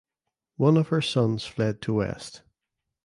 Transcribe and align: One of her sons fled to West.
One 0.57 0.77
of 0.77 0.87
her 0.87 0.99
sons 0.99 1.45
fled 1.45 1.79
to 1.83 1.93
West. 1.93 2.41